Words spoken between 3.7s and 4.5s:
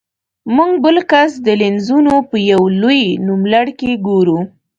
کې ګورو.